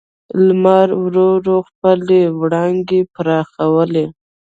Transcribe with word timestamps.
لمر 0.47 0.87
ورو 1.03 1.27
ورو 1.37 1.57
خپلې 1.69 2.19
وړانګې 2.39 3.01
پراخولې. 3.15 4.05